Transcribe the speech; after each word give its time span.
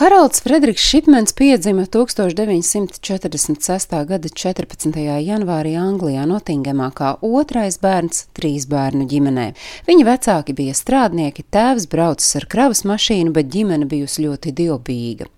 Haralds 0.00 0.40
Frederiks 0.40 0.82
Šipmens 0.82 1.32
piedzima 1.32 1.82
1946. 1.82 4.04
gada 4.08 4.28
14. 4.28 4.94
janvārī 5.20 5.74
Anglijā 5.76 6.24
Notingemā 6.24 6.88
kā 6.96 7.10
otrais 7.20 7.76
bērns 7.82 8.22
trīs 8.32 8.64
bērnu 8.70 9.04
ģimenē. 9.10 9.44
Viņa 9.90 10.06
vecāki 10.08 10.54
bija 10.56 10.72
strādnieki, 10.78 11.44
tēvs 11.52 11.84
braucis 11.92 12.32
ar 12.40 12.48
kravas 12.48 12.80
mašīnu, 12.88 13.34
bet 13.36 13.52
ģimene 13.52 13.84
bijusi 13.92 14.24
ļoti 14.24 14.54
dievbijīga. 14.62 15.28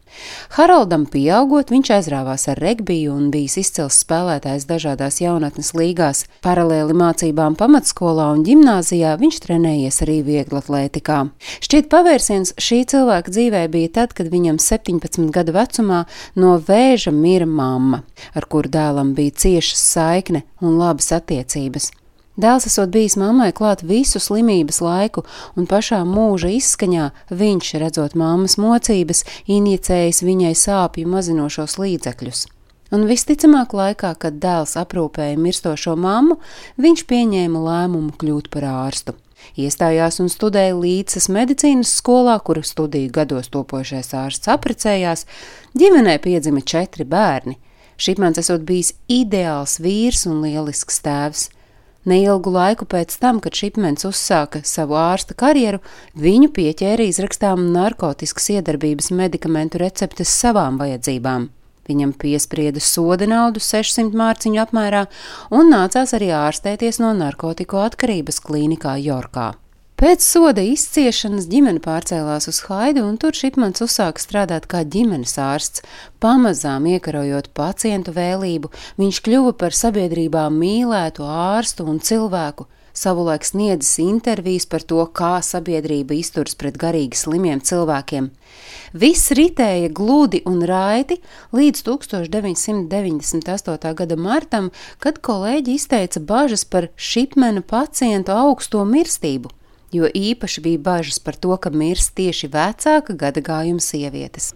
Haraldam 0.56 1.06
pieaugot, 1.08 1.70
viņš 1.72 1.90
aizrāvās 1.96 2.46
ar 2.52 2.60
regbiju 2.60 3.14
un 3.14 3.30
bijis 3.32 3.56
izcils 3.62 4.00
spēlētājs 4.02 4.66
dažādās 4.68 5.20
jaunatnes 5.22 5.72
līgās. 5.78 6.24
Paralēli 6.44 6.96
mācībām 6.98 7.56
pamatskolā 7.60 8.28
un 8.34 8.44
ģimnāzijā 8.46 9.14
viņš 9.20 9.40
trenējies 9.46 10.02
arī 10.06 10.18
vieglatlētikā. 10.26 11.22
Šķiet 11.64 11.88
pavērsiens 11.92 12.54
šī 12.60 12.82
cilvēka 12.92 13.32
dzīvē 13.32 13.64
bija 13.72 13.94
tad, 14.00 14.12
kad 14.18 14.28
viņam 14.32 14.60
17 14.62 15.32
gadu 15.32 15.56
vecumā 15.56 16.04
no 16.36 16.58
vēža 16.60 17.14
mira 17.16 17.48
mamma, 17.48 18.02
ar 18.34 18.48
kuru 18.50 18.72
dēlam 18.72 19.16
bija 19.16 19.38
ciešas 19.46 19.88
saikne 19.94 20.44
un 20.60 20.78
labas 20.80 21.12
attiecības. 21.16 21.92
Dēls 22.40 22.64
esot 22.64 22.88
bijis 22.88 23.18
mammai 23.20 23.50
klāt 23.52 23.82
visu 23.84 24.20
slimības 24.22 24.80
laiku, 24.80 25.26
un 25.52 25.66
pašā 25.68 26.00
mūža 26.08 26.48
izskaņā 26.56 27.10
viņš, 27.28 27.74
redzot 27.82 28.16
mammas 28.16 28.56
mocības, 28.56 29.20
injicējis 29.52 30.22
viņai 30.24 30.54
sāpju 30.56 31.10
mazinošos 31.12 31.76
līdzekļus. 31.82 32.46
Un 32.92 33.04
visticamāk, 33.08 33.72
laikā, 33.76 34.14
kad 34.20 34.40
dēls 34.40 34.78
aprūpēja 34.80 35.36
mirstošo 35.40 35.92
mammu, 35.96 36.38
viņš 36.80 37.04
pieņēma 37.08 37.62
lēmumu 37.68 38.16
kļūt 38.20 38.48
par 38.52 38.68
ārstu. 38.68 39.16
Iestājās 39.60 40.20
un 40.22 40.28
studēja 40.32 40.74
līdzes 40.76 41.28
medicīnas 41.32 41.92
skolā, 42.00 42.38
kuru 42.40 42.62
studiju 42.64 43.12
gados 43.12 43.52
topošais 43.52 44.12
ārsts 44.16 44.48
apprecējās. 44.52 45.26
Ģimenē 45.76 46.16
piedzima 46.24 46.64
četri 46.64 47.04
bērni. 47.04 47.58
Šipmans 48.00 48.40
esot 48.40 48.64
bijis 48.64 48.94
ideāls 49.12 49.76
vīrs 49.82 50.24
un 50.30 50.40
lielisks 50.44 51.02
tēvs. 51.04 51.50
Neilgu 52.02 52.50
laiku 52.50 52.86
pēc 52.90 53.14
tam, 53.22 53.38
kad 53.38 53.54
Šipmens 53.54 54.02
uzsāka 54.08 54.64
savu 54.66 54.96
ārsta 54.98 55.36
karjeru, 55.38 55.78
viņu 56.18 56.50
pieķēra 56.56 57.06
izrakstām 57.06 57.68
narkotikas 57.74 58.50
iedarbības 58.56 59.12
medikamentu 59.14 59.78
receptes 59.84 60.32
savām 60.42 60.80
vajadzībām. 60.82 61.46
Viņam 61.86 62.12
piesprieda 62.18 62.82
soda 62.82 63.26
naudu 63.30 63.62
600 63.62 64.18
mārciņu 64.18 64.62
apmērā 64.66 65.06
un 65.54 65.70
nācās 65.70 66.14
arī 66.18 66.30
ārstēties 66.34 66.98
no 67.02 67.14
narkotiku 67.14 67.82
atkarības 67.86 68.42
klīnikā 68.42 68.98
Jorkā. 69.02 69.52
Pēc 70.02 70.24
soda 70.26 70.58
izciešanas 70.66 71.44
ģimene 71.46 71.78
pārcēlās 71.78 72.48
uz 72.50 72.56
Haidu, 72.66 73.06
un 73.06 73.14
tur 73.22 73.36
Šipmans 73.38 73.78
uzsāka 73.84 74.18
strādāt 74.18 74.64
kā 74.66 74.80
ģimenes 74.82 75.38
ārsts. 75.38 75.78
Pamazām 76.18 76.88
iekarojot 76.90 77.54
pacientu 77.54 78.10
vēlību, 78.16 78.72
viņš 78.98 79.20
kļuva 79.22 79.52
par 79.60 79.70
sabiedrībā 79.78 80.48
mīlētu 80.50 81.22
ārstu 81.22 81.86
un 81.86 82.02
cilvēku. 82.02 82.66
Savulaik 82.90 83.46
sniedzis 83.46 84.02
intervijas 84.02 84.66
par 84.74 84.82
to, 84.82 85.06
kā 85.06 85.38
sabiedrība 85.38 86.18
izturas 86.18 86.58
pret 86.58 86.74
garīgi 86.82 87.22
slimiem 87.22 87.62
cilvēkiem. 87.62 88.34
Viss 88.98 89.30
ritēja 89.38 89.86
gludi 89.94 90.42
un 90.50 90.66
raiti 90.66 91.22
līdz 91.54 91.78
1998. 91.92 93.94
gada 94.02 94.18
martam, 94.18 94.74
kad 94.98 95.22
kolēģi 95.22 95.78
izteica 95.78 96.18
bažas 96.18 96.66
par 96.66 96.90
Šipmena 96.98 97.62
pacientu 97.62 98.34
augsto 98.34 98.82
mirstību 98.82 99.61
jo 99.92 100.08
īpaši 100.08 100.62
bija 100.64 100.78
bažas 100.78 101.18
par 101.22 101.36
to, 101.36 101.54
ka 101.56 101.70
mirst 101.70 102.14
tieši 102.18 102.48
vecāka 102.52 103.16
gadagājuma 103.18 103.82
sievietes. 103.82 104.52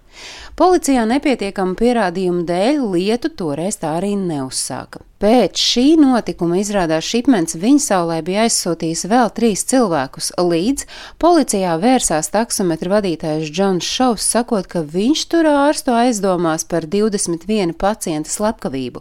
Policijā 0.57 1.05
nepietiekama 1.09 1.77
pierādījuma 1.79 2.47
dēļ 2.49 2.81
lietu 2.95 3.33
toreiz 3.37 3.79
tā 3.83 3.97
arī 4.01 4.15
neuzsāka. 4.21 5.05
Pēc 5.17 5.57
šī 5.57 5.95
notikuma 5.97 6.59
izrādās 6.61 7.07
Šipmens 7.09 7.57
viņa 7.57 7.81
saulē 7.81 8.19
bija 8.25 8.43
aizsūtījis 8.45 9.07
vēl 9.09 9.31
trīs 9.33 9.63
cilvēkus, 9.71 10.35
līdz 10.37 10.85
policijā 11.23 11.79
vērsās 11.81 12.29
taksometra 12.35 12.99
vadītājs 12.99 13.49
Džons 13.49 13.89
Šovs, 13.89 14.27
sakot, 14.35 14.69
ka 14.69 14.83
viņš 14.85 15.23
tur 15.33 15.49
ārstu 15.49 15.95
aizdomās 15.97 16.69
par 16.69 16.85
21 16.85 17.73
pacienta 17.81 18.29
slepkavību. 18.29 19.01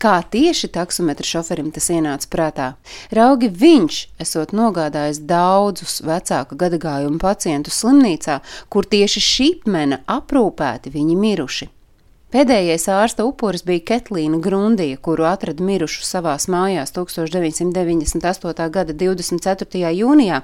Kā 0.00 0.14
tieši 0.24 0.72
taksometra 0.72 1.28
šoferim 1.28 1.68
tas 1.76 1.90
ienāca 1.92 2.32
prātā? 2.32 2.70
Raugi 3.12 3.52
viņš 3.52 4.00
esot 4.24 4.56
nogādājis 4.56 5.20
daudzus 5.28 6.00
vecāku 6.00 6.56
gadagājumu 6.64 7.20
pacientus 7.20 7.84
slimnīcā, 7.84 8.40
kur 8.72 8.88
tieši 8.88 9.26
šipmena 9.28 10.00
aprūpēti 10.16 10.96
viņi 10.96 11.20
miruši. 11.28 11.70
Pēdējais 12.32 12.86
ārsta 12.88 13.26
upuris 13.28 13.60
bija 13.60 13.82
Ketlīna 13.90 14.38
Grundija, 14.40 14.96
kuru 15.04 15.26
atrada 15.28 15.60
mirušu 15.68 16.00
savās 16.08 16.46
mājās 16.48 16.94
1998. 16.96 18.68
gada 18.72 18.94
24. 18.96 19.90
jūnijā, 19.98 20.38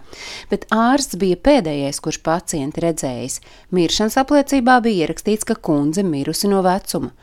bet 0.51 0.67
ārsts 0.69 1.17
bija 1.17 1.39
pēdējais, 1.49 2.01
kurš 2.05 2.19
pacienti 2.27 2.83
redzējis. 2.85 3.39
Miršanas 3.73 4.19
apliecībā 4.21 4.75
bija 4.85 5.07
ierakstīts, 5.07 5.49
ka 5.49 5.57
kundze 5.57 6.05
mirusi 6.05 6.51
no 6.53 6.61
vecuma. 6.67 7.15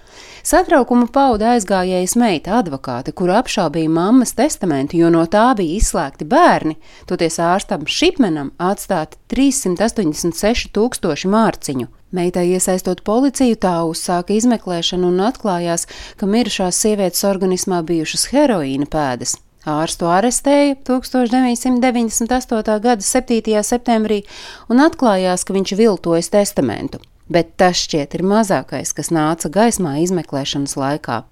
Satraukumu 0.42 1.12
pauda 1.14 1.52
aizgājējas 1.54 2.16
meita 2.18 2.58
advokāte, 2.58 3.14
kura 3.14 3.44
apšaubīja 3.44 3.92
mammas 3.94 4.34
testamentu, 4.34 4.98
jo 4.98 5.12
no 5.14 5.28
tā 5.30 5.52
bija 5.60 5.78
izslēgti 5.78 6.26
bērni, 6.26 6.80
toties 7.06 7.38
ārstam 7.38 7.86
Šipmenam 7.86 8.50
atstāti 8.58 9.22
386 9.30 10.74
tūkstoši 10.74 11.30
mārciņu. 11.30 11.92
Meitai 12.16 12.46
iesaistot 12.56 13.02
policiju, 13.04 13.58
tā 13.60 13.74
uzsāka 13.90 14.32
izmeklēšanu 14.38 15.10
un 15.12 15.24
atklājās, 15.26 15.84
ka 16.16 16.30
mirušās 16.30 16.78
sievietes 16.80 17.26
organismā 17.28 17.82
bijušas 17.84 18.30
heroīna 18.32 18.88
pēdas. 18.88 19.36
Ārstu 19.68 20.08
arestēja 20.14 20.78
1998. 20.88 22.80
gada 22.86 23.04
7. 23.04 23.64
septembrī 23.66 24.22
un 24.72 24.84
atklājās, 24.86 25.44
ka 25.44 25.58
viņš 25.58 25.76
viltojas 25.82 26.32
testamentu. 26.32 27.02
Bet 27.28 27.58
tas 27.60 27.84
šķiet 27.84 28.16
ir 28.16 28.24
mazākais, 28.24 28.94
kas 28.96 29.12
nāca 29.12 29.50
gaismā 29.52 29.98
izmeklēšanas 30.06 30.78
laikā. 30.80 31.24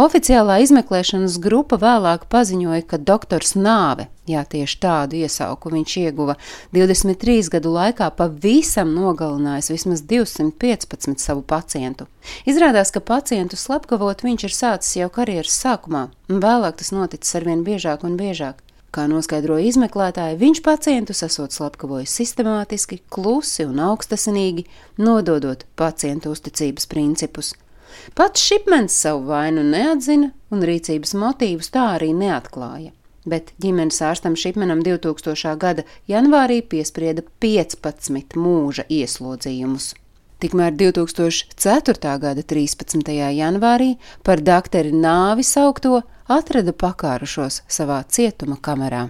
Oficiālā 0.00 0.58
izmeklēšanas 0.64 1.38
grupa 1.42 1.78
vēlāk 1.80 2.26
paziņoja, 2.32 2.82
ka 2.90 2.98
doktors 2.98 3.54
Nāve, 3.54 4.08
jā, 4.30 4.42
tieši 4.48 4.80
tādu 4.82 5.20
iesauku 5.20 5.72
viņš 5.74 5.96
ieguva, 6.02 6.36
23 6.74 7.52
gadu 7.54 7.72
laikā 7.74 8.10
pavisam 8.18 8.92
nogalinājis 8.96 9.70
vismaz 9.74 10.04
215 10.10 11.22
savu 11.22 11.44
pacientu. 11.46 12.08
Izrādās, 12.48 12.92
ka 12.94 13.04
pacientu 13.04 13.58
slepkavot 13.60 14.26
viņš 14.26 14.46
ir 14.48 14.58
sācis 14.58 15.00
jau 15.00 15.10
karjeras 15.14 15.56
sākumā, 15.64 16.08
un 16.30 16.44
vēlāk 16.44 16.80
tas 16.82 16.94
noticis 16.94 17.40
arvien 17.40 17.66
biežāk 17.66 18.06
un 18.06 18.18
biežāk. 18.20 18.60
Kā 18.94 19.08
noskaidroja 19.10 19.66
izmeklētāji, 19.66 20.36
viņš 20.38 20.60
pacientus 20.62 21.24
esot 21.26 21.50
slepkavojis 21.50 22.12
sistemātiski, 22.14 23.00
klusi 23.10 23.66
un 23.66 23.80
augstasinīgi, 23.82 24.68
nododot 25.02 25.66
pacientu 25.74 26.30
uzticības 26.30 26.86
principus. 26.86 27.56
Pats 28.14 28.42
Šipmens 28.42 28.96
savu 29.04 29.28
vainu 29.30 29.64
neatzina 29.66 30.32
un 30.50 30.62
rīcības 30.64 31.14
motīvus 31.18 31.72
tā 31.74 31.86
arī 31.96 32.12
neatklāja. 32.16 32.92
Bet 33.24 33.54
ģimenes 33.62 34.02
ārstam 34.04 34.36
Šipmenam 34.36 34.82
2000. 34.84 35.56
gada 35.56 35.84
janvārī 36.10 36.60
piesprieda 36.60 37.24
15 37.40 38.36
mūža 38.36 38.84
ieslodzījumus. 38.92 39.94
Tikmēr 40.44 40.74
2004. 40.76 42.18
gada 42.20 42.42
13. 42.42 43.14
janvārī 43.38 43.94
par 44.26 44.42
dakteri 44.44 44.92
nāvi 44.92 45.46
saukto 45.46 46.02
atrada 46.28 46.76
pakārušos 46.76 47.62
savā 47.64 48.02
cietuma 48.04 48.60
kamerā. 48.60 49.06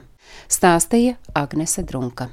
Stāstīja 0.46 1.18
Agnese 1.34 1.82
Drunka. 1.82 2.30